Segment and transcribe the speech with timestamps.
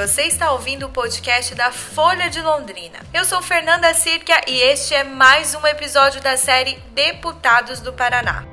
[0.00, 2.98] Você está ouvindo o podcast da Folha de Londrina.
[3.12, 8.46] Eu sou Fernanda Circa e este é mais um episódio da série Deputados do Paraná.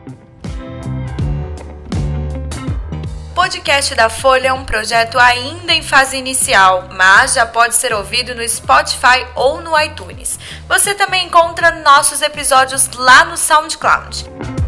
[3.32, 7.94] O podcast da Folha é um projeto ainda em fase inicial, mas já pode ser
[7.94, 10.38] ouvido no Spotify ou no iTunes.
[10.68, 14.67] Você também encontra nossos episódios lá no SoundCloud.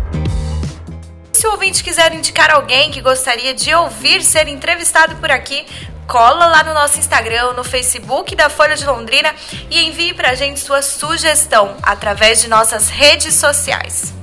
[1.40, 5.66] Se o ouvinte quiser indicar alguém que gostaria de ouvir ser entrevistado por aqui,
[6.06, 9.34] cola lá no nosso Instagram, no Facebook da Folha de Londrina
[9.72, 14.19] e envie pra gente sua sugestão através de nossas redes sociais.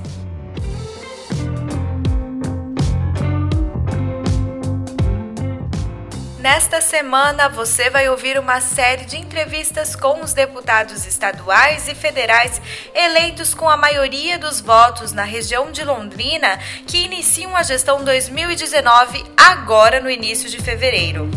[6.49, 12.61] Nesta semana você vai ouvir uma série de entrevistas com os deputados estaduais e federais
[12.95, 19.25] eleitos com a maioria dos votos na região de Londrina que iniciam a gestão 2019
[19.35, 21.29] agora no início de fevereiro.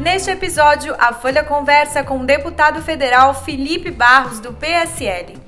[0.00, 5.39] Neste episódio, a Folha conversa com o deputado federal Felipe Barros, do PSL.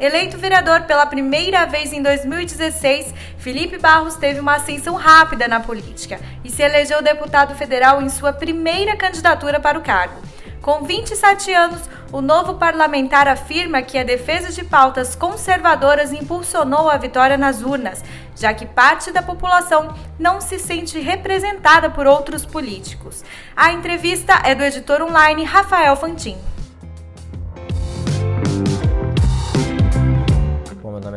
[0.00, 6.18] Eleito vereador pela primeira vez em 2016, Felipe Barros teve uma ascensão rápida na política
[6.42, 10.14] e se elegeu deputado federal em sua primeira candidatura para o cargo.
[10.62, 16.96] Com 27 anos, o novo parlamentar afirma que a defesa de pautas conservadoras impulsionou a
[16.96, 18.02] vitória nas urnas,
[18.34, 23.22] já que parte da população não se sente representada por outros políticos.
[23.54, 26.38] A entrevista é do editor online Rafael Fantin.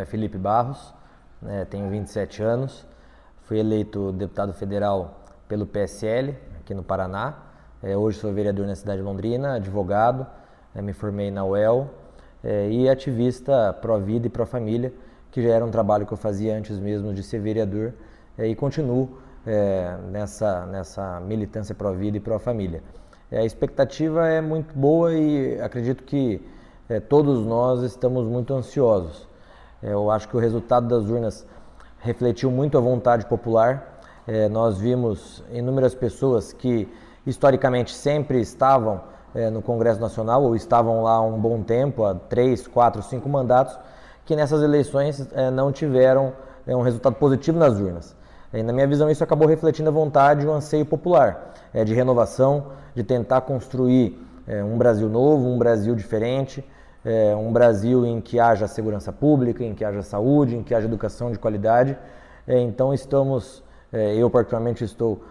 [0.03, 0.93] É Felipe Barros,
[1.41, 2.85] né, tenho 27 anos,
[3.41, 8.99] fui eleito deputado federal pelo PSL aqui no Paraná é, hoje sou vereador na cidade
[8.99, 10.25] de Londrina, advogado,
[10.73, 11.89] é, me formei na UEL
[12.41, 14.93] é, e ativista pró-vida e pró-família,
[15.29, 17.93] que já era um trabalho que eu fazia antes mesmo de ser vereador
[18.37, 22.81] é, e continuo é, nessa, nessa militância pró-vida e pró-família.
[23.29, 26.41] É, a expectativa é muito boa e acredito que
[27.09, 29.27] todos nós estamos muito ansiosos.
[29.83, 31.45] Eu acho que o resultado das urnas
[31.99, 33.99] refletiu muito a vontade popular.
[34.51, 36.89] nós vimos inúmeras pessoas que
[37.25, 39.01] historicamente sempre estavam
[39.33, 43.27] é, no Congresso Nacional ou estavam lá há um bom tempo, há três, quatro, cinco
[43.27, 43.77] mandatos,
[44.25, 46.33] que nessas eleições é, não tiveram
[46.67, 48.15] é, um resultado positivo nas urnas.
[48.53, 51.55] Na minha visão, isso acabou refletindo a vontade e o anseio popular
[51.87, 54.23] de renovação, de tentar construir
[54.71, 56.63] um Brasil novo, um Brasil diferente,
[57.37, 61.31] um Brasil em que haja segurança pública, em que haja saúde, em que haja educação
[61.31, 61.97] de qualidade.
[62.47, 65.21] então, estamos, eu particularmente estou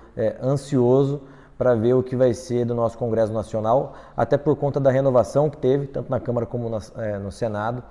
[0.43, 1.23] ansioso
[1.63, 5.49] para ver o que vai ser do nosso Congresso Nacional, até por conta da renovação
[5.49, 7.85] que teve, tanto na Câmara como na, é, no Senado.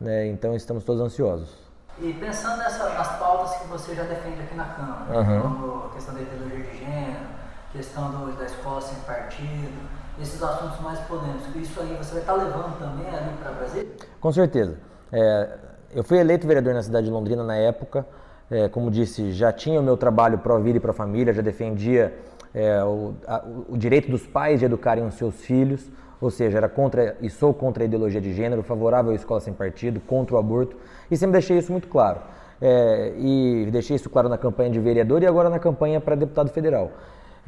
[0.00, 0.28] Né?
[0.28, 1.68] Então estamos todos ansiosos.
[2.00, 5.42] E pensando nessas nas pautas que você já defende aqui na Câmara, uhum.
[5.42, 7.26] como a questão da ideologia de gênero,
[7.70, 9.78] questão do, da escola sem partido,
[10.20, 13.88] esses assuntos mais polêmicos, isso aí você vai estar levando também ali para Brasília?
[14.20, 14.76] Com certeza.
[15.12, 15.48] É,
[15.94, 18.06] eu fui eleito vereador na cidade de Londrina na época,
[18.50, 22.14] é, como disse, já tinha o meu trabalho pró-vida e pró-família, já defendia
[22.54, 25.88] é, o, a, o, direito dos pais de educarem os seus filhos,
[26.20, 29.52] ou seja, era contra e sou contra a ideologia de gênero, favorável à escola sem
[29.52, 30.76] partido, contra o aborto,
[31.10, 32.20] e sempre deixei isso muito claro.
[32.60, 36.50] É, e deixei isso claro na campanha de vereador e agora na campanha para deputado
[36.50, 36.90] federal.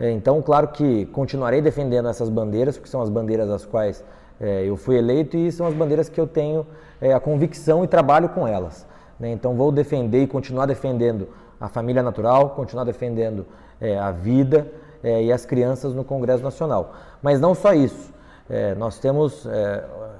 [0.00, 4.02] É, então, claro que continuarei defendendo essas bandeiras, porque são as bandeiras às quais
[4.40, 6.66] é, eu fui eleito e são as bandeiras que eu tenho
[6.98, 8.86] é, a convicção e trabalho com elas.
[9.18, 9.30] Né?
[9.30, 11.28] Então, vou defender e continuar defendendo
[11.60, 13.46] a família natural, continuar defendendo
[13.78, 14.66] é, a vida,
[15.02, 16.94] é, e as crianças no Congresso Nacional.
[17.22, 18.10] Mas não só isso,
[18.48, 19.46] é, nós temos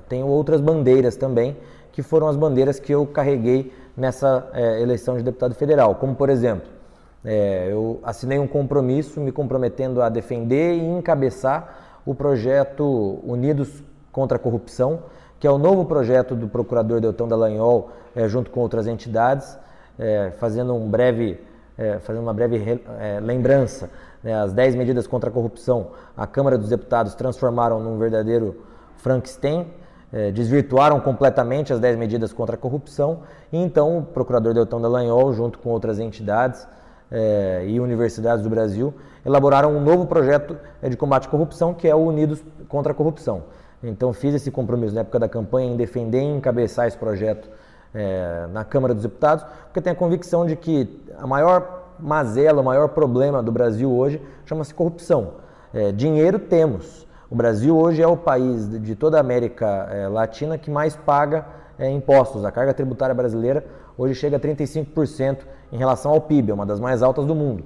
[0.08, 1.56] tenho outras bandeiras também,
[1.92, 4.48] que foram as bandeiras que eu carreguei nessa
[4.80, 6.68] eleição de deputado federal, como por exemplo,
[7.24, 14.36] é, eu assinei um compromisso me comprometendo a defender e encabeçar o projeto Unidos contra
[14.36, 15.02] a Corrupção,
[15.38, 19.58] que é o novo projeto do procurador Deltão Dallagnol, é, junto com outras entidades,
[20.38, 21.38] fazendo um breve
[21.80, 23.88] é, fazendo uma breve é, lembrança,
[24.22, 28.62] né, as 10 medidas contra a corrupção, a Câmara dos Deputados transformaram num verdadeiro
[28.96, 29.66] Frankenstein,
[30.12, 35.32] é, desvirtuaram completamente as 10 medidas contra a corrupção, e então o procurador Deltão Dallagnol,
[35.32, 36.68] junto com outras entidades
[37.10, 41.88] é, e universidades do Brasil, elaboraram um novo projeto é, de combate à corrupção, que
[41.88, 43.42] é o Unidos contra a Corrupção.
[43.82, 47.48] Então fiz esse compromisso na época da campanha em defender e encabeçar esse projeto
[47.94, 52.64] é, na Câmara dos Deputados, porque tenho a convicção de que a maior mazela, o
[52.64, 55.34] maior problema do Brasil hoje chama-se corrupção.
[55.72, 57.06] É, dinheiro temos.
[57.30, 61.46] O Brasil hoje é o país de toda a América Latina que mais paga
[61.78, 62.44] impostos.
[62.44, 63.64] A carga tributária brasileira
[64.00, 67.64] hoje chega a 35% em relação ao PIB, é uma das mais altas do mundo.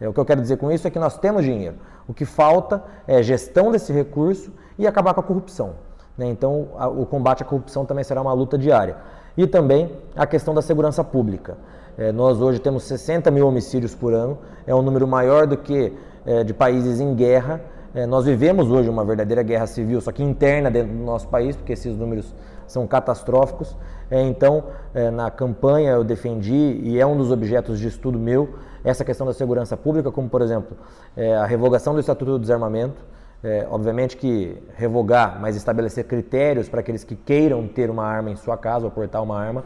[0.00, 1.76] É, o que eu quero dizer com isso é que nós temos dinheiro.
[2.08, 5.74] O que falta é gestão desse recurso e acabar com a corrupção.
[6.16, 6.26] Né?
[6.26, 8.96] Então, a, o combate à corrupção também será uma luta diária.
[9.36, 11.56] E também a questão da segurança pública.
[11.96, 15.92] É, nós hoje temos 60 mil homicídios por ano, é um número maior do que
[16.26, 17.60] é, de países em guerra.
[17.94, 21.56] É, nós vivemos hoje uma verdadeira guerra civil, só que interna dentro do nosso país,
[21.56, 22.34] porque esses números
[22.66, 23.76] são catastróficos.
[24.10, 24.64] É, então,
[24.94, 29.26] é, na campanha eu defendi, e é um dos objetos de estudo meu, essa questão
[29.26, 30.76] da segurança pública, como por exemplo
[31.16, 33.18] é, a revogação do Estatuto do Desarmamento.
[33.40, 38.36] É, obviamente que revogar, mas estabelecer critérios para aqueles que queiram ter uma arma em
[38.36, 39.64] sua casa ou portar uma arma.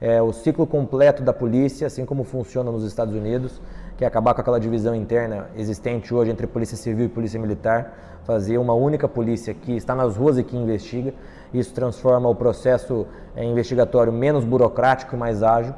[0.00, 3.60] É, o ciclo completo da polícia, assim como funciona nos Estados Unidos,
[3.96, 8.20] que é acabar com aquela divisão interna existente hoje entre polícia civil e polícia militar,
[8.22, 11.12] fazer uma única polícia que está nas ruas e que investiga.
[11.52, 15.74] Isso transforma o processo é, investigatório menos burocrático e mais ágil.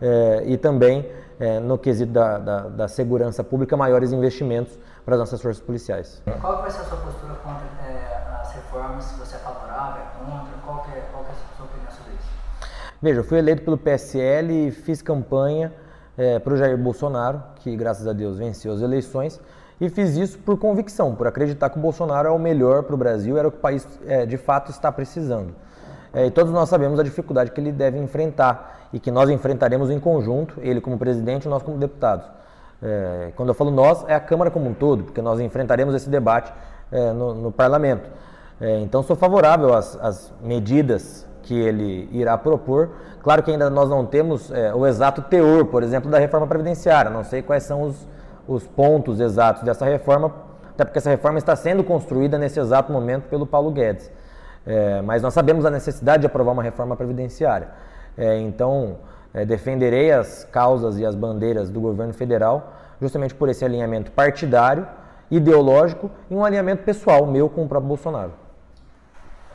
[0.00, 1.10] É, e também,
[1.40, 6.22] é, no quesito da, da, da, segurança pública, maiores investimentos para as nossas forças policiais.
[6.40, 9.04] Qual vai ser a sua postura contra é, as reformas?
[9.04, 10.52] Se você é favorável, é contra?
[10.64, 12.28] Qual que é, qual que é a sua opinião sobre isso?
[13.02, 15.72] Veja, eu fui eleito pelo PSL e fiz campanha
[16.42, 19.40] para o Jair Bolsonaro, que graças a Deus venceu as eleições,
[19.80, 22.98] e fiz isso por convicção, por acreditar que o Bolsonaro é o melhor para o
[22.98, 25.54] Brasil, era o que o país é, de fato está precisando.
[26.12, 29.90] É, e todos nós sabemos a dificuldade que ele deve enfrentar e que nós enfrentaremos
[29.90, 32.26] em conjunto, ele como presidente e nós como deputados.
[32.82, 36.08] É, quando eu falo nós, é a Câmara como um todo, porque nós enfrentaremos esse
[36.08, 36.52] debate
[36.90, 38.08] é, no, no, parlamento.
[38.60, 42.90] É, então, sou favorável às, às, medidas que ele irá propor.
[43.22, 47.10] Claro que ainda nós não temos é, o exato teor, por exemplo, da reforma previdenciária.
[47.10, 48.06] Não sei quais são os,
[48.48, 50.34] os pontos exatos dessa reforma,
[50.70, 54.10] até porque essa reforma está sendo construída nesse exato momento pelo Paulo Guedes.
[54.66, 57.68] É, mas nós sabemos a necessidade de aprovar uma reforma previdenciária.
[58.16, 58.98] É, então,
[59.32, 64.86] é, defenderei as causas e as bandeiras do governo federal justamente por esse alinhamento partidário,
[65.30, 68.32] ideológico e um alinhamento pessoal meu com o próprio Bolsonaro.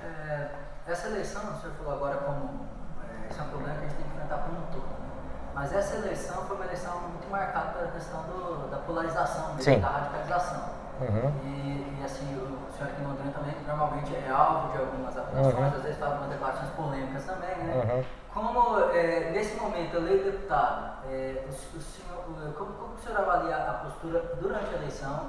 [0.02, 0.48] É,
[0.88, 2.68] essa eleição, o senhor falou agora como
[3.02, 5.10] é, esse é um problema que a gente tem que enfrentar como um todo, né?
[5.54, 8.78] mas essa eleição foi uma eleição muito marcada pela questão do, da
[9.72, 10.74] mesmo, da radicalização.
[11.02, 11.32] Uhum.
[11.44, 15.56] E, e, assim, o senhor aqui em Londrina também normalmente é alvo de algumas acusações,
[15.56, 15.66] uhum.
[15.66, 17.74] às vezes fala algumas declarações polêmicas também, né?
[17.76, 18.04] Uhum.
[18.34, 23.56] Como é, nesse momento eleito deputado, é, o, o senhor, como, como o senhor avalia
[23.56, 25.28] a postura durante a eleição?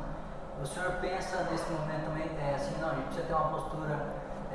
[0.62, 3.98] O senhor pensa nesse momento também, é, assim, não, a gente precisa ter uma postura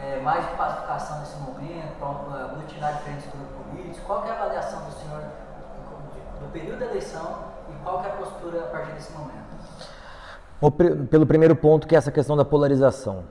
[0.01, 3.99] é, mais de pacificação nesse momento, para aglutinar diferentes grupos políticos?
[4.05, 8.13] Qual é a avaliação do senhor do, do período da eleição e qual é a
[8.13, 9.48] postura a partir desse momento?
[11.09, 13.23] Pelo primeiro ponto, que é essa questão da polarização.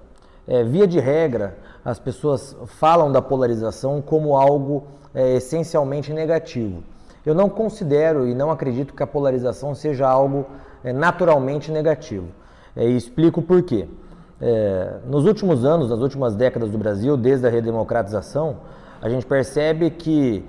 [0.46, 4.84] É, via de regra, as pessoas falam da polarização como algo
[5.14, 6.82] é, essencialmente negativo.
[7.26, 10.46] Eu não considero e não acredito que a polarização seja algo
[10.82, 12.28] é, naturalmente negativo.
[12.74, 13.86] É, e explico por quê.
[14.40, 18.56] É, nos últimos anos, nas últimas décadas do Brasil, desde a redemocratização,
[19.02, 20.44] a gente percebe que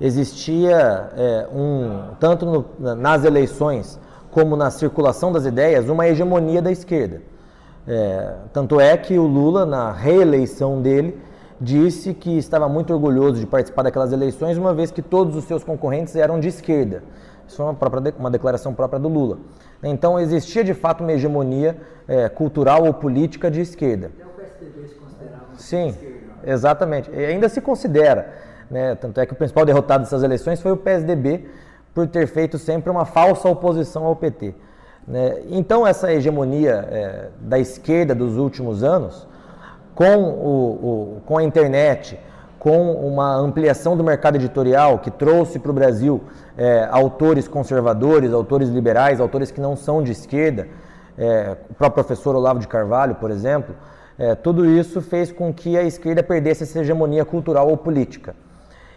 [0.00, 3.98] existia é, um, tanto no, nas eleições
[4.30, 7.22] como na circulação das ideias, uma hegemonia da esquerda.
[7.86, 11.18] É, tanto é que o Lula, na reeleição dele,
[11.60, 15.64] disse que estava muito orgulhoso de participar daquelas eleições, uma vez que todos os seus
[15.64, 17.02] concorrentes eram de esquerda.
[17.46, 19.38] Isso foi uma, própria, uma declaração própria do Lula.
[19.82, 24.10] Então existia de fato uma hegemonia é, cultural ou política de esquerda.
[24.14, 25.94] Até o PSDB se considerava Sim,
[26.44, 27.10] exatamente.
[27.10, 28.34] E ainda se considera.
[28.70, 28.94] Né?
[28.96, 31.48] Tanto é que o principal derrotado dessas eleições foi o PSDB,
[31.98, 34.54] por ter feito sempre uma falsa oposição ao PT.
[35.04, 35.40] Né?
[35.48, 39.26] Então, essa hegemonia é, da esquerda dos últimos anos,
[39.96, 42.16] com, o, o, com a internet,
[42.56, 46.22] com uma ampliação do mercado editorial que trouxe para o Brasil
[46.56, 50.68] é, autores conservadores, autores liberais, autores que não são de esquerda,
[51.18, 53.74] é, o próprio professor Olavo de Carvalho, por exemplo,
[54.16, 58.36] é, tudo isso fez com que a esquerda perdesse essa hegemonia cultural ou política.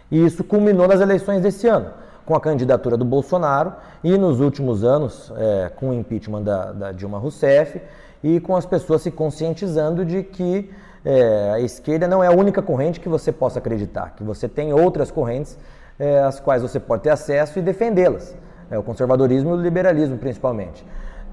[0.08, 4.84] E isso culminou nas eleições desse ano com a candidatura do Bolsonaro e nos últimos
[4.84, 7.80] anos é, com o impeachment da, da, Dilma Rousseff
[8.22, 10.70] e com as pessoas se conscientizando de que
[11.04, 14.72] é, a esquerda não é a única corrente que você possa acreditar, que você tem
[14.72, 15.58] outras correntes
[15.98, 18.36] é, às quais você pode ter acesso e defendê-las,
[18.70, 20.84] é, o conservadorismo e o liberalismo principalmente.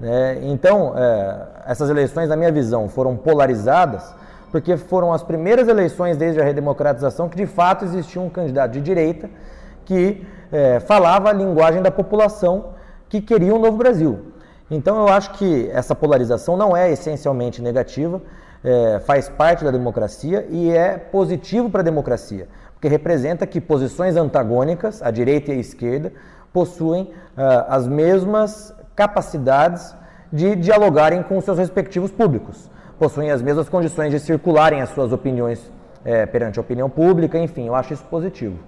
[0.02, 4.14] É, então, é, essas eleições, na minha visão, foram polarizadas
[4.50, 8.80] porque foram as primeiras eleições desde a redemocratização que de fato existia um candidato de
[8.80, 9.30] direita
[9.84, 12.74] que é, falava a linguagem da população
[13.08, 14.32] que queria um novo Brasil.
[14.70, 18.20] Então eu acho que essa polarização não é essencialmente negativa,
[18.62, 24.16] é, faz parte da democracia e é positivo para a democracia, porque representa que posições
[24.16, 26.12] antagônicas, a direita e a esquerda,
[26.52, 27.10] possuem uh,
[27.68, 29.94] as mesmas capacidades
[30.32, 35.70] de dialogarem com seus respectivos públicos, possuem as mesmas condições de circularem as suas opiniões
[36.04, 38.58] é, perante a opinião pública, enfim, eu acho isso positivo.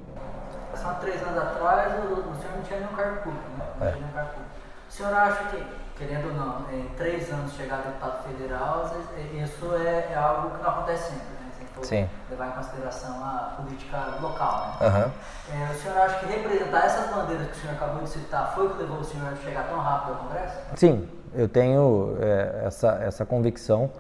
[0.75, 3.67] Há três anos atrás, o, o senhor não tinha nenhum cargo público, né?
[3.79, 3.91] Não é.
[3.91, 4.51] tinha nenhum cargo público.
[4.89, 8.91] O senhor acha que, querendo ou não, em três anos chegar a deputado federal,
[9.33, 11.43] isso é, é algo que não acontece sempre, né?
[11.83, 12.09] Sim.
[12.31, 14.77] levar em consideração a política local.
[14.81, 14.89] Né?
[14.89, 15.13] Uhum.
[15.55, 18.67] É, o senhor acha que representar essas bandeiras que o senhor acabou de citar foi
[18.67, 20.59] o que levou o senhor a chegar tão rápido ao Congresso?
[20.77, 23.91] Sim, eu tenho é, essa, essa convicção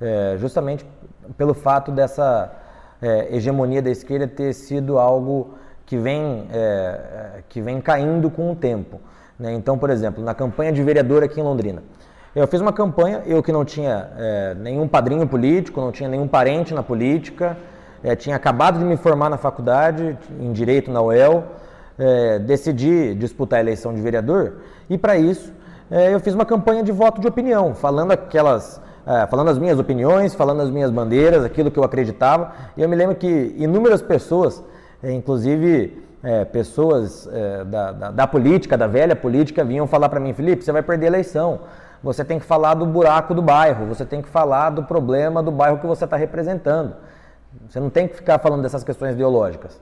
[0.00, 0.84] é, justamente
[1.36, 2.52] pelo fato dessa
[3.00, 5.54] é, hegemonia da esquerda ter sido algo
[5.86, 9.00] que vem, é, é, que vem caindo com o tempo.
[9.38, 9.52] Né?
[9.52, 11.82] Então, por exemplo, na campanha de vereador aqui em Londrina,
[12.34, 16.26] eu fiz uma campanha, eu que não tinha é, nenhum padrinho político, não tinha nenhum
[16.26, 17.56] parente na política,
[18.02, 21.44] é, tinha acabado de me formar na faculdade, em Direito na UEL,
[21.98, 24.54] é, decidi disputar a eleição de vereador
[24.90, 25.52] e para isso
[25.90, 29.78] é, eu fiz uma campanha de voto de opinião, falando aquelas, é, falando as minhas
[29.78, 32.52] opiniões, falando as minhas bandeiras, aquilo que eu acreditava.
[32.76, 34.62] E eu me lembro que inúmeras pessoas,
[35.04, 36.02] é, inclusive
[36.52, 37.28] pessoas
[37.66, 41.04] da, da, da política, da velha política, vinham falar para mim, Felipe, você vai perder
[41.04, 41.60] a eleição
[42.04, 45.50] você tem que falar do buraco do bairro, você tem que falar do problema do
[45.50, 46.94] bairro que você está representando.
[47.66, 49.80] Você não tem que ficar falando dessas questões ideológicas.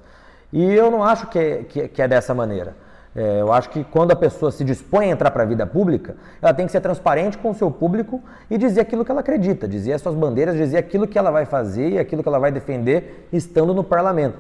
[0.53, 2.77] E eu não acho que é, que, que é dessa maneira.
[3.15, 6.15] É, eu acho que quando a pessoa se dispõe a entrar para a vida pública,
[6.41, 9.67] ela tem que ser transparente com o seu público e dizer aquilo que ela acredita,
[9.67, 12.53] dizer as suas bandeiras, dizer aquilo que ela vai fazer e aquilo que ela vai
[12.53, 14.39] defender estando no parlamento.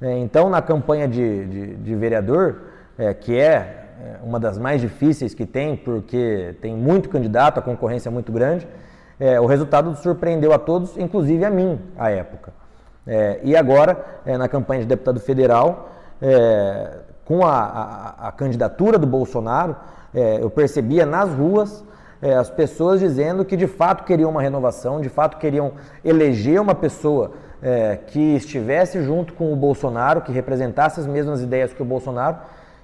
[0.00, 2.62] É, então, na campanha de, de, de vereador,
[2.98, 7.62] é, que é é uma das mais difíceis que tem, porque tem muito candidato, a
[7.62, 8.68] concorrência é muito grande.
[9.18, 12.52] É, o resultado surpreendeu a todos, inclusive a mim, à época.
[13.06, 18.98] É, e agora, é, na campanha de deputado federal, é, com a, a, a, candidatura
[18.98, 19.76] do Bolsonaro,
[20.40, 21.84] eu percebia nas ruas
[22.38, 25.72] as pessoas dizendo que de fato queriam uma renovação, de fato queriam
[26.02, 27.32] eleger uma pessoa
[28.08, 32.36] que estivesse junto com o Bolsonaro, que representasse as mesmas ideias que o Bolsonaro.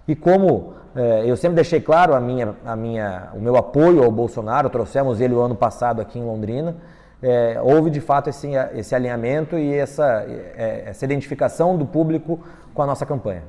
[0.09, 4.11] E como é, eu sempre deixei claro a minha, a minha, o meu apoio ao
[4.11, 6.77] Bolsonaro, trouxemos ele o ano passado aqui em Londrina.
[7.23, 12.41] É, houve de fato esse, esse alinhamento e essa, é, essa identificação do público
[12.75, 13.45] com a nossa campanha.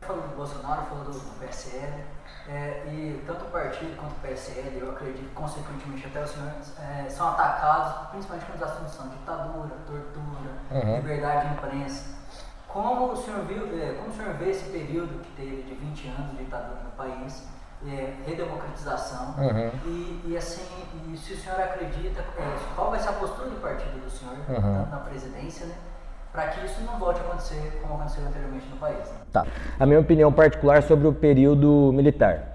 [0.00, 1.92] Falou do Bolsonaro, falou do, PSL,
[2.48, 7.08] é, e tanto o partido quanto o PSL, eu acredito consequentemente até os senhores, é,
[7.10, 10.96] são atacados, principalmente quando os assuntos são ditadura, tortura, uhum.
[10.96, 12.12] liberdade de imprensa.
[12.68, 16.08] Como o senhor viu, é, como o senhor vê esse período que teve de 20
[16.08, 17.46] anos de ditadura no país,
[17.86, 19.70] é, redemocratização, uhum.
[19.86, 20.62] e, e, assim,
[21.12, 24.36] e se o senhor acredita, é, qual vai ser a postura do partido do senhor
[24.48, 24.72] uhum.
[24.72, 25.74] na, na, presidência, né?
[26.32, 28.98] Para que isso não volte a acontecer como aconteceu anteriormente no país.
[28.98, 29.16] Né?
[29.30, 29.46] Tá.
[29.78, 32.52] A minha opinião particular sobre o período militar.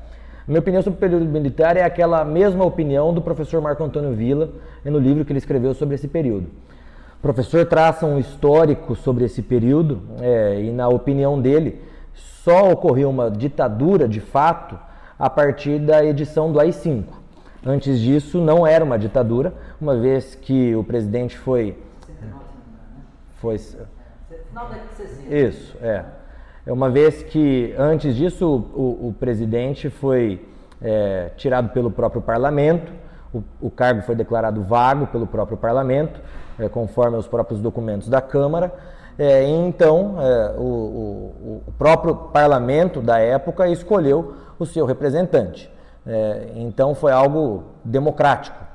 [0.47, 4.15] A minha opinião sobre o período militar é aquela mesma opinião do professor Marco Antônio
[4.15, 4.49] Villa
[4.83, 6.49] no livro que ele escreveu sobre esse período.
[7.17, 11.81] O professor traça um histórico sobre esse período é, e, na opinião dele,
[12.13, 14.77] só ocorreu uma ditadura de fato
[15.17, 17.05] a partir da edição do AI-5.
[17.65, 21.75] Antes disso, não era uma ditadura, uma vez que o presidente foi.
[23.41, 23.55] Foi.
[25.29, 26.05] Isso, é.
[26.67, 26.71] é.
[26.71, 30.45] Uma vez que antes disso o, o presidente foi
[30.79, 32.91] é, tirado pelo próprio parlamento,
[33.33, 36.21] o, o cargo foi declarado vago pelo próprio parlamento
[36.59, 38.73] é, conforme os próprios documentos da Câmara.
[39.17, 45.71] É, então, é, o, o, o, próprio parlamento da época escolheu o seu representante.
[46.05, 48.67] É, então, foi algo democrático.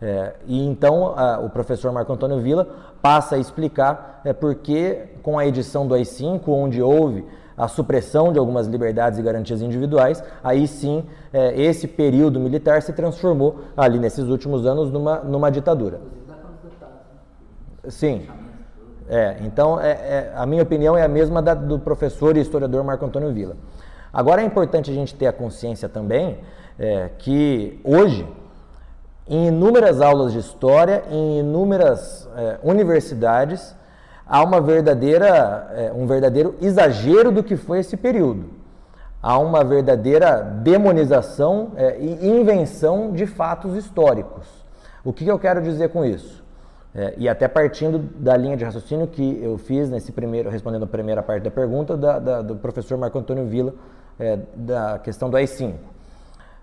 [0.00, 2.66] É, e então, a, o professor Marco Antônio Villa
[3.02, 8.32] passa a explicar é, por que, com a edição do AI-5, onde houve a supressão
[8.32, 13.98] de algumas liberdades e garantias individuais, aí sim é, esse período militar se transformou ali
[13.98, 16.00] nesses últimos anos numa, numa ditadura.
[17.88, 18.28] Sim.
[19.08, 22.84] É, então, é, é, a minha opinião é a mesma da, do professor e historiador
[22.84, 23.56] Marco Antônio Villa.
[24.12, 26.38] Agora é importante a gente ter a consciência também
[26.78, 28.26] é, que hoje,
[29.26, 33.74] em inúmeras aulas de história, em inúmeras é, universidades,
[34.26, 38.50] há uma verdadeira, é, um verdadeiro exagero do que foi esse período.
[39.22, 44.46] Há uma verdadeira demonização é, e invenção de fatos históricos.
[45.04, 46.39] O que eu quero dizer com isso?
[46.92, 50.88] É, e até partindo da linha de raciocínio que eu fiz nesse primeiro, respondendo a
[50.88, 53.74] primeira parte da pergunta da, da, do professor Marco Antônio Villa,
[54.18, 55.74] é, da questão do AI-5.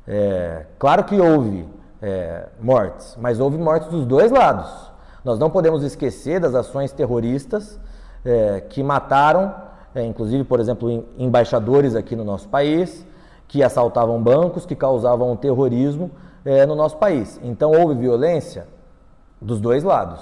[0.05, 1.65] É, claro que houve
[2.01, 4.91] é, mortes, mas houve mortes dos dois lados.
[5.23, 7.79] Nós não podemos esquecer das ações terroristas
[8.25, 13.03] é, que mataram é, inclusive, por exemplo, embaixadores aqui no nosso país,
[13.47, 16.11] que assaltavam bancos, que causavam terrorismo
[16.67, 17.39] no nosso país.
[17.43, 18.67] Então houve violência
[19.41, 20.19] dos dois lados.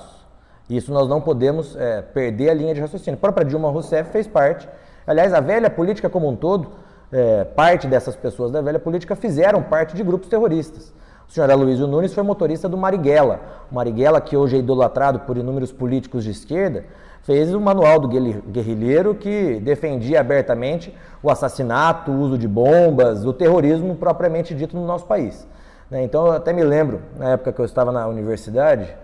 [0.70, 3.18] Isso nós não podemos é, perder a linha de raciocínio.
[3.18, 4.68] A própria Dilma Rousseff fez parte.
[5.06, 6.70] Aliás, a velha política como um todo,
[7.12, 10.92] é, parte dessas pessoas da velha política fizeram parte de grupos terroristas.
[11.28, 13.40] O senhor Aloysio Nunes foi motorista do Marighella.
[13.72, 16.86] O Marighella, que hoje é idolatrado por inúmeros políticos de esquerda,
[17.24, 23.34] fez o manual do guerrilheiro que defendia abertamente o assassinato, o uso de bombas, o
[23.34, 25.48] terrorismo propriamente dito no nosso país.
[25.90, 26.04] Né?
[26.04, 28.96] Então eu até me lembro, na época que eu estava na universidade,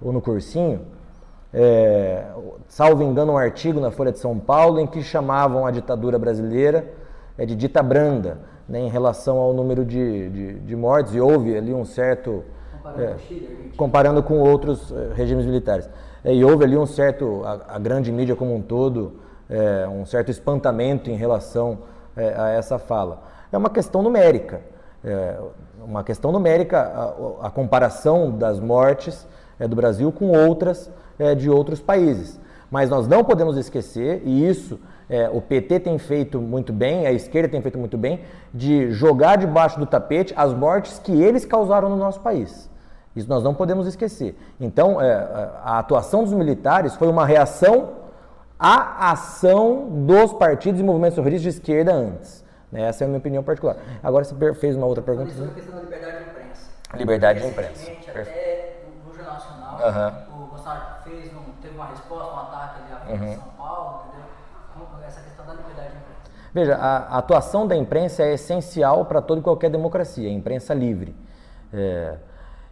[0.00, 0.80] ou no cursinho,
[1.52, 2.24] é,
[2.68, 6.92] salvo engano, um artigo na Folha de São Paulo em que chamavam a ditadura brasileira
[7.38, 8.38] é, de dita branda,
[8.68, 12.44] né, em relação ao número de, de, de, mortes, e houve ali um certo.
[12.82, 15.88] Comparando, é, Chile, comparando com outros é, regimes militares.
[16.22, 19.14] É, e houve ali um certo, a, a grande mídia como um todo,
[19.48, 21.78] é, um certo espantamento em relação
[22.14, 23.22] é, a essa fala.
[23.50, 24.60] É uma questão numérica,
[25.02, 25.38] é,
[25.82, 29.26] uma questão numérica a, a comparação das mortes
[29.66, 32.38] do Brasil com outras é, de outros países.
[32.70, 34.78] Mas nós não podemos esquecer, e isso
[35.32, 38.20] o PT tem feito muito bem, a esquerda tem feito muito bem,
[38.52, 42.68] de jogar debaixo do tapete as mortes que eles causaram no nosso país.
[43.18, 44.36] Isso nós não podemos esquecer.
[44.60, 45.12] Então, é,
[45.64, 47.90] a atuação dos militares foi uma reação
[48.58, 52.44] à ação dos partidos e movimentos terroristas de esquerda antes.
[52.70, 52.82] Né?
[52.82, 53.76] Essa é a minha opinião particular.
[54.02, 55.32] Agora você fez uma outra pergunta.
[55.32, 56.70] Sobre a questão da liberdade de imprensa.
[56.94, 57.90] Liberdade de imprensa.
[59.86, 60.42] Uhum.
[60.42, 63.34] o Bolsonaro fez um, teve uma resposta, um ataque ali à uhum.
[63.34, 64.28] São Paulo, entendeu?
[65.06, 66.30] Essa questão da liberdade de imprensa.
[66.52, 70.74] Veja, a, a atuação da imprensa é essencial para toda e qualquer democracia, a imprensa
[70.74, 71.14] livre.
[71.72, 72.16] É,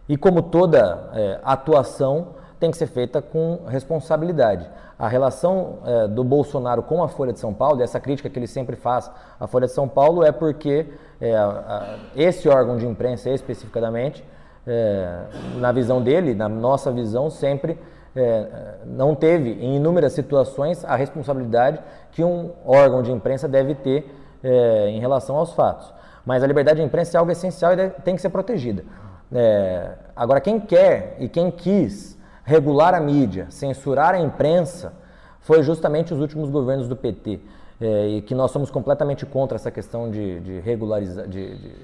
[0.07, 4.67] e como toda é, atuação tem que ser feita com responsabilidade.
[4.97, 8.47] A relação é, do Bolsonaro com a Folha de São Paulo, essa crítica que ele
[8.47, 10.87] sempre faz à Folha de São Paulo, é porque
[11.21, 14.23] é, a, esse órgão de imprensa especificamente,
[14.67, 15.19] é,
[15.55, 17.79] na visão dele, na nossa visão, sempre
[18.15, 21.79] é, não teve, em inúmeras situações, a responsabilidade
[22.11, 25.93] que um órgão de imprensa deve ter é, em relação aos fatos.
[26.25, 28.83] Mas a liberdade de imprensa é algo essencial e tem que ser protegida.
[29.31, 34.93] É, agora, quem quer e quem quis regular a mídia, censurar a imprensa,
[35.39, 37.39] foi justamente os últimos governos do PT.
[37.79, 41.75] É, e que nós somos completamente contra essa questão de, de, regulariza, de, de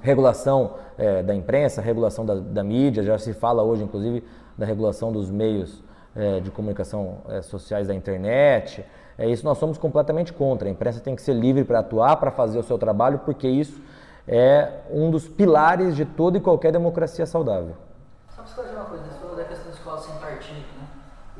[0.00, 3.02] regulação é, da imprensa, regulação da, da, mídia.
[3.02, 4.24] Já se fala hoje, inclusive,
[4.56, 5.84] da regulação dos meios
[6.16, 8.82] é, de comunicação é, sociais da internet.
[9.18, 10.68] É isso nós somos completamente contra.
[10.68, 13.78] A imprensa tem que ser livre para atuar, para fazer o seu trabalho, porque isso
[14.26, 17.74] é um dos pilares de toda e qualquer democracia saudável.
[18.30, 20.71] Só para esclarecer uma coisa, você falou da questão da escola sem partido?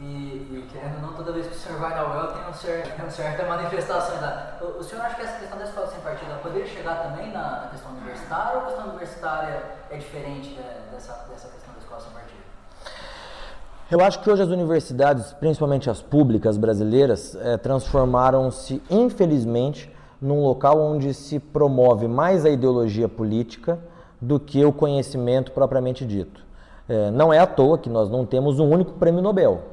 [0.02, 2.52] E, e querendo ou não, toda vez que o senhor vai na UEL tem, um
[2.52, 4.20] certo, tem uma certa manifestação.
[4.20, 7.32] Da, o, o, senhor acha que essa questão da escola sem partido poderia chegar também
[7.32, 11.78] na, na questão universitária ou a questão universitária é diferente né, dessa, dessa questão da
[11.78, 12.42] escola sem partido?
[13.92, 20.80] Eu acho que hoje as universidades, principalmente as públicas brasileiras, é, transformaram-se, infelizmente, num local
[20.80, 23.78] onde se promove mais a ideologia política
[24.20, 26.44] do que o conhecimento propriamente dito.
[26.88, 29.70] É, não é à toa que nós não temos um único prêmio Nobel,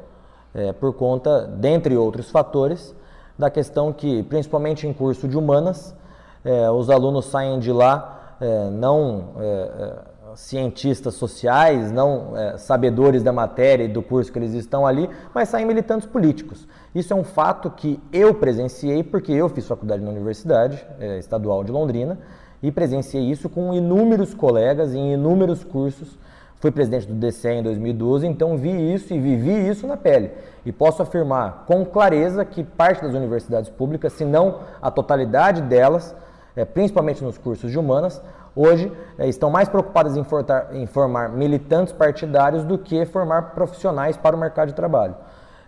[0.54, 2.96] é, por conta, dentre outros fatores,
[3.38, 5.96] da questão que, principalmente em curso de humanas,
[6.44, 13.34] é, os alunos saem de lá é, não é, é, cientistas sociais, não sabedores da
[13.34, 16.68] matéria e do curso que eles estão ali, mas saem militantes políticos.
[16.94, 21.64] Isso é um fato que eu presenciei porque eu fiz faculdade na Universidade é, Estadual
[21.64, 22.18] de Londrina
[22.62, 26.18] e presenciei isso com inúmeros colegas em inúmeros cursos.
[26.60, 30.32] Fui presidente do DCE em 2012, então vi isso e vivi isso na pele.
[30.65, 36.13] E posso afirmar com clareza que parte das universidades públicas, se não a totalidade delas,
[36.56, 38.22] é, principalmente nos cursos de humanas,
[38.54, 40.26] hoje é, estão mais preocupadas em,
[40.74, 45.15] em formar militantes partidários do que formar profissionais para o mercado de trabalho.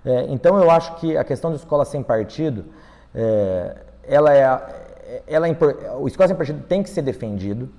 [0.04, 2.66] É, então eu acho que a questão de escola sem partido,
[4.04, 5.58] ela é, ela é,
[6.00, 7.70] o escola sem partido tem que ser defendido.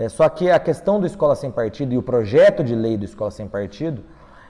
[0.00, 3.04] É, só que a questão do escola sem partido e o projeto de lei do
[3.04, 4.02] escola sem partido,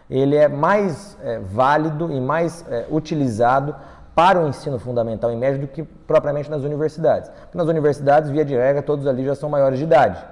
[0.08, 3.74] ele é mais é, válido e mais é, utilizado
[4.14, 7.28] para o ensino fundamental e médio do que propriamente nas universidades.
[7.30, 10.24] Porque nas universidades, via de regra, todos ali já são maiores de idade.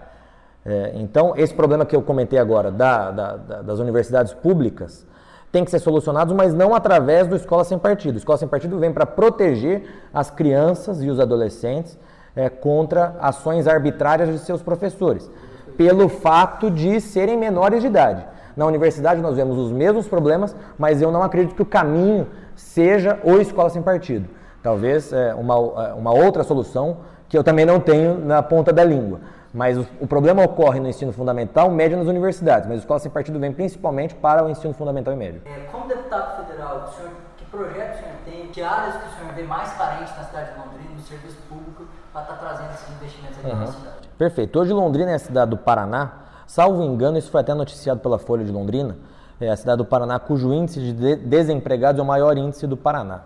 [0.65, 5.05] É, então, esse problema que eu comentei agora da, da, da, das universidades públicas,
[5.51, 8.15] tem que ser solucionados, mas não através do Escola Sem Partido.
[8.15, 9.83] O Escola Sem Partido vem para proteger
[10.15, 11.99] as crianças e os adolescentes
[12.39, 15.29] é, contra ações arbitrárias de seus professores,
[15.77, 18.25] pelo fato de serem menores de idade.
[18.57, 23.19] Na universidade nós vemos os mesmos problemas, mas eu não acredito que o caminho seja
[23.25, 24.29] o Escola Sem Partido.
[24.63, 26.99] Talvez é, uma, é, uma outra solução
[27.29, 29.19] que eu também não tenho na ponta da língua.
[29.53, 33.11] Mas o, o, problema ocorre no ensino fundamental, médio nas universidades, mas a escola sem
[33.11, 35.43] partido vem principalmente para o ensino fundamental e médio.
[35.45, 39.19] É, como deputado federal, o senhor, que projeto o senhor tem, que áreas que o
[39.19, 42.71] senhor vê mais carentes na cidade de Londrina, no serviço público, para estar tá trazendo
[42.75, 43.59] esses investimentos aqui uhum.
[43.59, 44.09] na cidade?
[44.17, 44.59] Perfeito.
[44.59, 46.13] Hoje Londrina é a cidade do Paraná,
[46.47, 48.97] salvo engano, isso foi até noticiado pela Folha de Londrina,
[49.41, 53.23] é a cidade do Paraná cujo índice de desempregados é o maior índice do Paraná.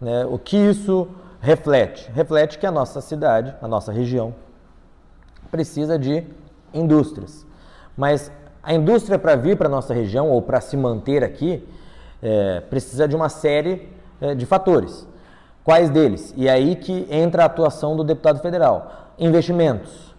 [0.00, 0.26] Né?
[0.26, 1.08] O que isso
[1.40, 2.10] reflete?
[2.12, 4.34] Reflete que a nossa cidade, a nossa região,
[5.50, 6.26] precisa de
[6.74, 7.46] indústrias.
[7.96, 8.30] Mas
[8.62, 11.66] a indústria para vir para a nossa região ou para se manter aqui
[12.22, 13.88] é, precisa de uma série
[14.20, 15.06] é, de fatores.
[15.66, 16.32] Quais deles?
[16.36, 19.10] E é aí que entra a atuação do deputado federal.
[19.18, 20.14] Investimentos,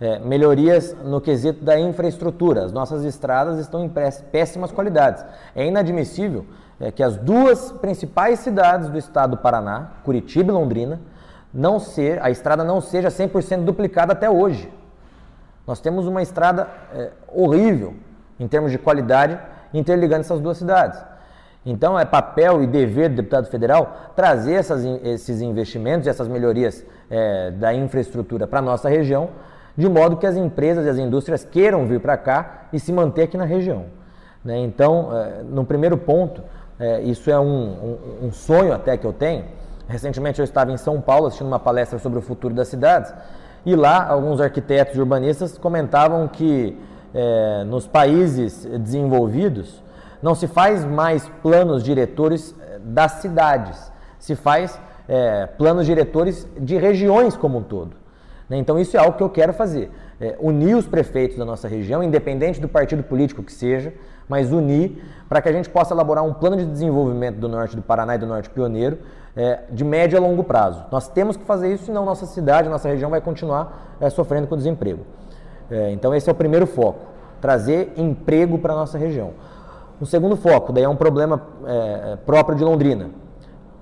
[0.00, 2.64] é, melhorias no quesito da infraestrutura.
[2.64, 3.90] As nossas estradas estão em
[4.30, 5.26] péssimas qualidades.
[5.52, 6.46] É inadmissível
[6.78, 11.00] é, que as duas principais cidades do estado do Paraná, Curitiba e Londrina,
[11.52, 14.72] não ser, a estrada não seja 100% duplicada até hoje.
[15.66, 17.94] Nós temos uma estrada é, horrível
[18.38, 19.40] em termos de qualidade
[19.72, 21.02] interligando essas duas cidades.
[21.64, 26.84] Então é papel e dever do deputado federal trazer essas, esses investimentos e essas melhorias
[27.10, 29.30] é, da infraestrutura para a nossa região,
[29.76, 33.22] de modo que as empresas e as indústrias queiram vir para cá e se manter
[33.22, 33.86] aqui na região.
[34.44, 34.58] Né?
[34.58, 36.42] Então, é, no primeiro ponto,
[36.78, 39.44] é, isso é um, um, um sonho até que eu tenho,
[39.86, 43.12] Recentemente eu estava em São Paulo assistindo uma palestra sobre o futuro das cidades
[43.66, 46.78] e lá alguns arquitetos e urbanistas comentavam que
[47.14, 49.82] é, nos países desenvolvidos
[50.24, 56.78] não se faz mais planos diretores é, das cidades, se faz é, planos diretores de
[56.78, 57.94] regiões como um todo.
[58.48, 58.56] Né?
[58.56, 62.02] Então isso é algo que eu quero fazer, é, unir os prefeitos da nossa região,
[62.02, 63.92] independente do partido político que seja,
[64.26, 67.82] mas unir para que a gente possa elaborar um plano de desenvolvimento do norte do
[67.82, 69.00] Paraná e do norte pioneiro
[69.36, 70.86] é, de médio a longo prazo.
[70.90, 74.56] Nós temos que fazer isso, senão nossa cidade, nossa região vai continuar é, sofrendo com
[74.56, 75.04] desemprego.
[75.70, 79.34] É, então esse é o primeiro foco, trazer emprego para a nossa região.
[80.04, 83.08] O segundo foco, daí é um problema é, é, próprio de Londrina,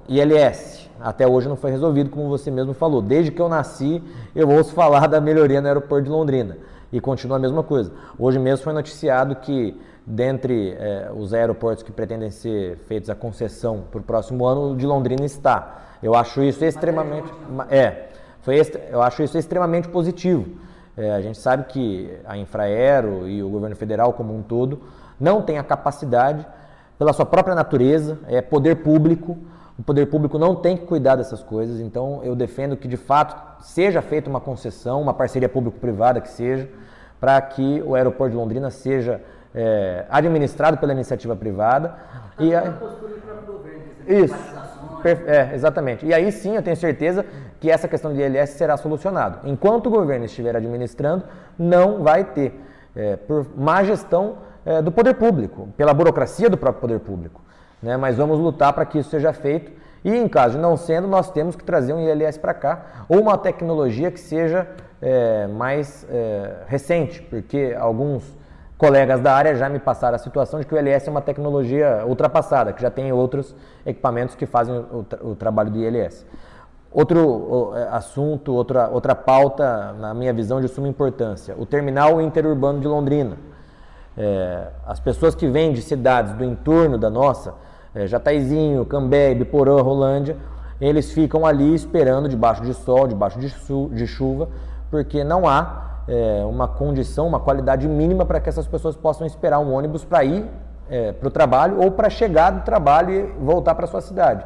[0.09, 0.89] ILS.
[1.01, 3.03] Até hoje não foi resolvido, como você mesmo falou.
[3.03, 4.01] Desde que eu nasci,
[4.33, 6.59] eu ouço falar da melhoria no aeroporto de Londrina.
[6.93, 7.91] E continua a mesma coisa.
[8.17, 13.83] Hoje mesmo foi noticiado que dentre é, os aeroportos que pretendem ser feitos a concessão
[13.91, 15.83] para o próximo ano, o de Londrina está.
[16.01, 17.29] Eu acho isso extremamente.
[17.69, 18.11] É,
[18.43, 20.47] foi eu acho isso extremamente positivo.
[20.97, 24.79] É, a gente sabe que a Infraero e o governo federal como um todo
[25.19, 26.47] não tem a capacidade,
[26.99, 29.37] pela sua própria natureza, é poder público.
[29.79, 33.63] O poder público não tem que cuidar dessas coisas, então eu defendo que de fato
[33.63, 36.69] seja feita uma concessão, uma parceria público-privada que seja,
[37.19, 39.21] para que o aeroporto de Londrina seja
[39.55, 41.89] é, administrado pela iniciativa privada.
[42.37, 42.61] Tá e a...
[42.61, 44.35] do governo, Isso.
[45.27, 46.07] É, exatamente.
[46.07, 47.25] E aí sim eu tenho certeza
[47.59, 49.41] que essa questão de ILS será solucionada.
[49.45, 51.25] Enquanto o governo estiver administrando,
[51.59, 52.61] não vai ter,
[52.95, 57.41] é, por má gestão é, do poder público, pela burocracia do próprio poder público.
[57.83, 57.97] Né?
[57.97, 59.73] Mas vamos lutar para que isso seja feito.
[60.05, 63.21] E em caso de não sendo, nós temos que trazer um ILS para cá, ou
[63.21, 64.67] uma tecnologia que seja
[65.01, 68.37] é, mais é, recente, porque alguns
[68.77, 72.05] colegas da área já me passaram a situação de que o ILS é uma tecnologia
[72.05, 73.55] ultrapassada, que já tem outros
[73.87, 76.27] equipamentos que fazem o, tra o trabalho do ILS.
[76.91, 82.89] Outro assunto, outra, outra pauta, na minha visão, de suma importância: o terminal interurbano de
[82.89, 83.39] Londrina.
[84.17, 87.55] É, as pessoas que vêm de cidades do entorno da nossa,
[87.95, 90.37] é, Jataizinho, Cambé, Ibiporã, Rolândia,
[90.81, 93.49] eles ficam ali esperando debaixo de sol, debaixo de,
[93.95, 94.49] de chuva,
[94.91, 99.59] porque não há é, uma condição, uma qualidade mínima para que essas pessoas possam esperar
[99.61, 100.45] um ônibus para ir
[100.91, 104.45] é, para o trabalho ou para chegar do trabalho e voltar para sua cidade.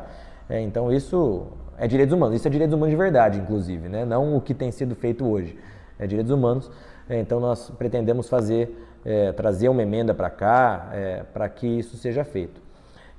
[0.49, 1.47] É, então isso
[1.79, 4.05] é direitos humanos, isso é direitos humanos de verdade, inclusive, né?
[4.05, 5.59] não o que tem sido feito hoje.
[5.99, 6.71] É direitos humanos,
[7.09, 8.77] é, então nós pretendemos fazer,
[9.07, 12.61] é, trazer uma emenda para cá é, para que isso seja feito.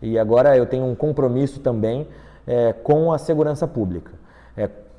[0.01, 2.07] E agora eu tenho um compromisso também
[2.83, 4.13] com a segurança pública,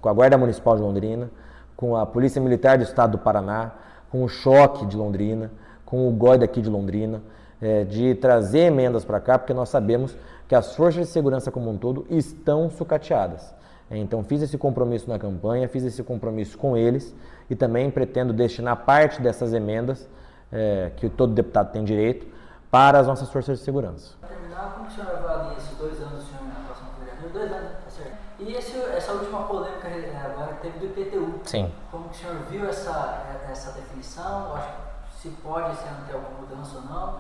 [0.02, 1.30] com a Guarda Municipal de Londrina,
[1.74, 3.72] com a Polícia Militar do Estado do Paraná,
[4.10, 5.50] com o Choque de Londrina,
[5.84, 7.22] com o GOI daqui de Londrina,
[7.62, 11.70] é, de trazer emendas para cá, porque nós sabemos que as forças de segurança como
[11.70, 13.54] um todo estão sucateadas.
[13.90, 17.14] É, então fiz esse compromisso na campanha, fiz esse compromisso com eles
[17.48, 20.08] e também pretendo destinar parte dessas emendas,
[20.52, 22.26] é, que todo deputado tem direito,
[22.70, 24.14] para as nossas forças de segurança.
[24.20, 27.72] Para terminar, como o senhor avalia esses dois anos, senhor, na atuação do Dois anos,
[27.84, 28.16] tá certo.
[28.38, 31.40] E esse, essa última polêmica é, agora que teve do IPTU.
[31.44, 31.70] Sim.
[31.90, 34.54] Como o senhor viu essa, essa definição?
[34.54, 37.16] Acho que se pode se ter alguma mudança ou não.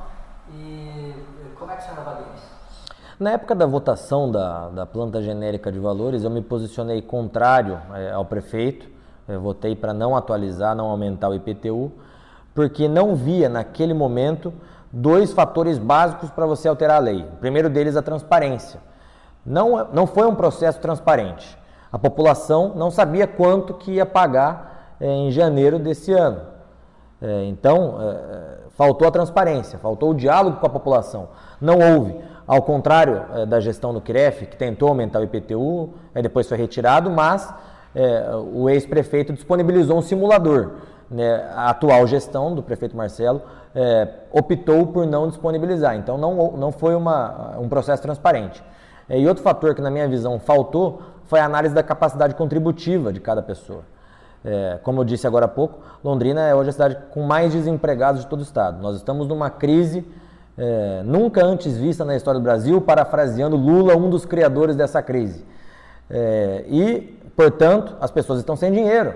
[0.50, 1.14] E
[1.58, 2.58] como é que o senhor avalia isso?
[3.18, 8.12] Na época da votação da, da planta genérica de valores, eu me posicionei contrário é,
[8.12, 8.88] ao prefeito,
[9.26, 11.92] eu votei para não atualizar, não aumentar o IPTU,
[12.54, 14.52] porque não via naquele momento
[14.92, 17.22] dois fatores básicos para você alterar a lei.
[17.22, 18.80] O primeiro deles, a transparência.
[19.44, 21.58] Não, não foi um processo transparente.
[21.90, 26.40] A população não sabia quanto que ia pagar é, em janeiro desse ano.
[27.20, 31.28] É, então, é, faltou a transparência, faltou o diálogo com a população.
[31.60, 32.16] Não houve.
[32.46, 36.56] Ao contrário é, da gestão do CREF, que tentou aumentar o IPTU, é, depois foi
[36.56, 37.52] retirado, mas
[37.94, 40.72] é, o ex-prefeito disponibilizou um simulador.
[41.10, 41.48] Né?
[41.54, 43.42] A atual gestão do prefeito Marcelo
[43.74, 45.96] é, optou por não disponibilizar.
[45.96, 48.62] Então, não, não foi uma, um processo transparente.
[49.08, 53.12] É, e outro fator que, na minha visão, faltou foi a análise da capacidade contributiva
[53.12, 53.82] de cada pessoa.
[54.44, 58.22] É, como eu disse agora há pouco, Londrina é hoje a cidade com mais desempregados
[58.22, 58.80] de todo o estado.
[58.80, 60.06] Nós estamos numa crise
[60.56, 65.44] é, nunca antes vista na história do Brasil, parafraseando Lula, um dos criadores dessa crise.
[66.10, 69.14] É, e, portanto, as pessoas estão sem dinheiro.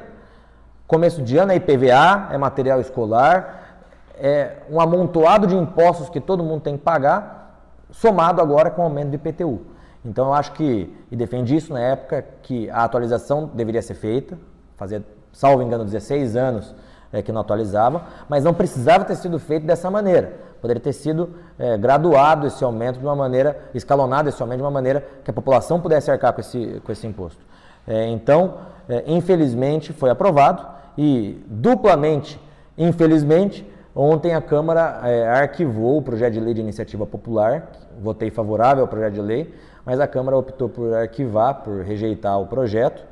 [0.93, 3.79] Começo de ano é IPVA, é material escolar,
[4.15, 8.85] é um amontoado de impostos que todo mundo tem que pagar, somado agora com o
[8.85, 9.63] aumento do IPTU.
[10.05, 14.37] Então eu acho que, e defendi isso na época, que a atualização deveria ser feita,
[14.77, 15.03] fazia,
[15.33, 16.75] salvo engano, 16 anos
[17.11, 20.41] é, que não atualizava, mas não precisava ter sido feito dessa maneira.
[20.61, 24.71] Poderia ter sido é, graduado esse aumento de uma maneira, escalonado esse aumento de uma
[24.71, 27.41] maneira que a população pudesse arcar com esse, com esse imposto.
[27.89, 32.41] É, então, é, infelizmente, foi aprovado e duplamente,
[32.77, 38.85] infelizmente, ontem a Câmara é, arquivou o projeto de lei de iniciativa popular, votei favorável
[38.85, 43.05] ao projeto de lei, mas a Câmara optou por arquivar, por rejeitar o projeto,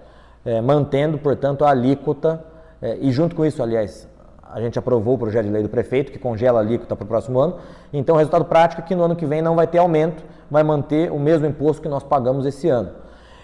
[0.45, 2.43] é, mantendo, portanto, a alíquota,
[2.81, 4.09] é, e junto com isso, aliás,
[4.43, 7.09] a gente aprovou o projeto de lei do prefeito, que congela a alíquota para o
[7.09, 7.57] próximo ano,
[7.93, 10.63] então o resultado prático é que no ano que vem não vai ter aumento, vai
[10.63, 12.91] manter o mesmo imposto que nós pagamos esse ano.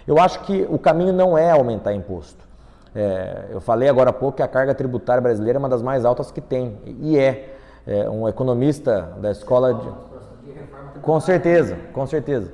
[0.05, 2.46] Eu acho que o caminho não é aumentar imposto.
[2.95, 6.05] É, eu falei agora há pouco que a carga tributária brasileira é uma das mais
[6.05, 7.55] altas que tem, e é.
[7.85, 10.07] é um economista da escola de.
[11.01, 12.51] Com certeza, com certeza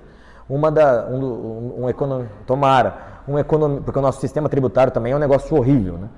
[0.49, 2.95] uma da, um, um, um econom, tomara,
[3.27, 6.09] um econom, porque o nosso sistema tributário também é um negócio horrível, né?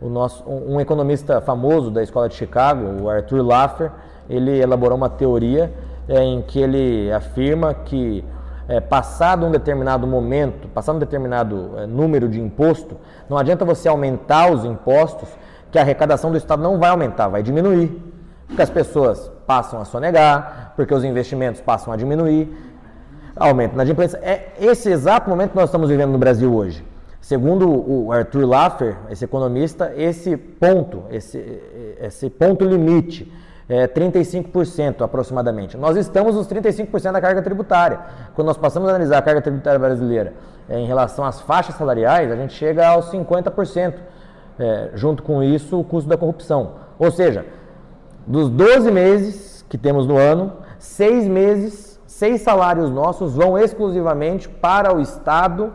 [0.00, 3.90] O nosso, um, um economista famoso da escola de Chicago, o Arthur Laffer,
[4.28, 5.72] ele elaborou uma teoria
[6.08, 8.24] é, em que ele afirma que
[8.68, 12.96] é, passado um determinado momento, passado um determinado é, número de imposto,
[13.28, 15.28] não adianta você aumentar os impostos,
[15.70, 18.00] que a arrecadação do Estado não vai aumentar, vai diminuir.
[18.46, 22.48] Porque as pessoas passam a sonegar, porque os investimentos passam a diminuir,
[23.34, 24.18] aumento na inadimplência.
[24.22, 26.84] É esse exato momento que nós estamos vivendo no Brasil hoje.
[27.20, 31.38] Segundo o Arthur Laffer, esse economista, esse ponto, esse,
[31.98, 33.32] esse ponto limite,
[33.68, 35.76] é 35% aproximadamente.
[35.76, 38.00] Nós estamos nos 35% da carga tributária.
[38.34, 40.34] Quando nós passamos a analisar a carga tributária brasileira
[40.68, 43.94] é, em relação às faixas salariais, a gente chega aos 50%.
[44.56, 46.74] É, junto com isso, o custo da corrupção.
[46.98, 47.44] Ou seja,
[48.26, 54.94] dos 12 meses que temos no ano, 6 meses seis salários nossos vão exclusivamente para
[54.94, 55.72] o Estado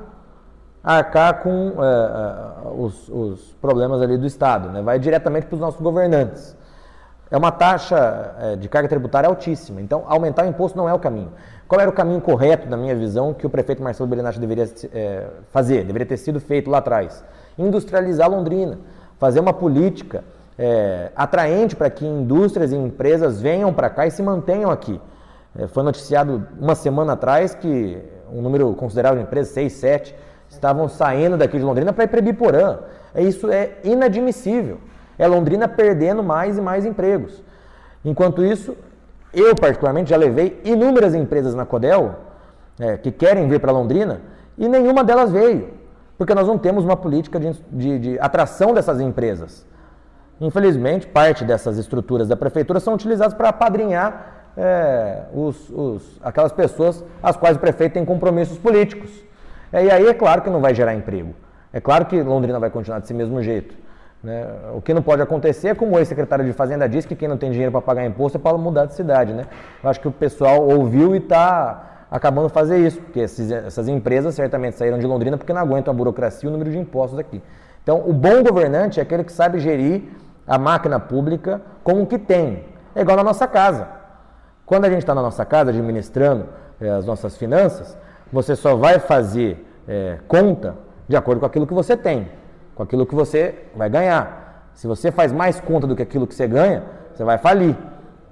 [0.81, 4.81] arcar com é, os, os, problemas ali do Estado, né?
[4.81, 6.55] vai diretamente para os nossos governantes.
[7.31, 10.99] É uma taxa é, de carga tributária altíssima, então aumentar o imposto não é o
[10.99, 11.31] caminho.
[11.67, 15.27] Qual era o caminho correto, na minha visão, que o prefeito Marcelo Belinati deveria é,
[15.51, 17.23] fazer, deveria ter sido feito lá atrás?
[17.57, 18.79] Industrializar Londrina,
[19.17, 20.23] fazer uma política
[21.15, 24.99] atraente para que indústrias e empresas venham para cá e se mantenham aqui.
[25.57, 27.97] É, foi noticiado uma semana atrás que
[28.31, 30.15] um número considerável de empresas, 6, 7,
[30.49, 32.79] estavam saindo daqui de Londrina para ir para Ibiporã.
[33.13, 34.79] É, isso é inadmissível.
[35.19, 37.43] É Londrina perdendo mais e mais empregos.
[38.03, 38.75] Enquanto isso,
[39.33, 42.15] eu particularmente já levei inúmeras empresas na Codel
[42.79, 44.21] é, que querem vir para Londrina
[44.57, 45.71] e nenhuma delas veio,
[46.17, 49.65] porque nós não temos uma política de, de, de atração dessas empresas.
[50.39, 57.03] Infelizmente, parte dessas estruturas da prefeitura são utilizadas para apadrinhar é, os, os, aquelas pessoas
[57.21, 59.11] às quais o prefeito tem compromissos políticos.
[59.71, 61.35] É, e aí é claro que não vai gerar emprego.
[61.71, 63.75] É claro que Londrina vai continuar desse mesmo jeito.
[64.23, 64.45] Né?
[64.75, 67.37] O que não pode acontecer é como o ex-secretário de Fazenda disse que quem não
[67.37, 69.33] tem dinheiro para pagar imposto é para mudar de cidade.
[69.33, 69.45] Né?
[69.83, 73.87] Eu acho que o pessoal ouviu e está acabando de fazer isso, porque esses, essas
[73.87, 77.19] empresas certamente saíram de Londrina porque não aguentam a burocracia e o número de impostos
[77.19, 77.41] aqui.
[77.83, 80.03] Então, o bom governante é aquele que sabe gerir
[80.45, 82.65] a máquina pública com o que tem.
[82.95, 83.87] É igual na nossa casa.
[84.65, 86.47] Quando a gente está na nossa casa administrando
[86.81, 87.97] é, as nossas finanças,
[88.31, 90.75] você só vai fazer é, conta
[91.07, 92.27] de acordo com aquilo que você tem,
[92.79, 94.71] com aquilo que você vai ganhar.
[94.73, 96.81] Se você faz mais conta do que aquilo que você ganha,
[97.13, 97.75] você vai falir.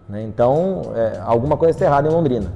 [0.07, 0.23] Né?
[0.23, 2.53] Então, é, alguma coisa está errada em Londrina.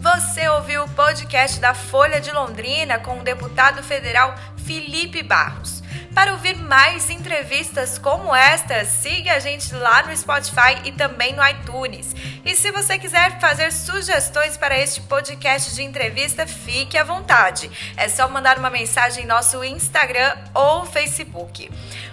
[0.00, 5.79] Você ouviu o podcast da Folha de Londrina com o deputado federal Felipe Barros.
[6.14, 11.46] Para ouvir mais entrevistas como esta, siga a gente lá no Spotify e também no
[11.46, 12.14] iTunes.
[12.44, 17.70] E se você quiser fazer sugestões para este podcast de entrevista, fique à vontade.
[17.96, 21.70] É só mandar uma mensagem em nosso Instagram ou Facebook.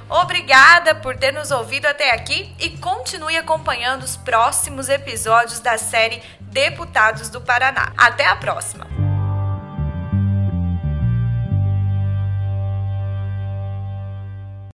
[0.10, 6.21] Obrigada por ter nos ouvido até aqui e continue acompanhando os próximos episódios da série
[6.39, 7.91] Deputados do Paraná.
[7.97, 9.06] Até a próxima!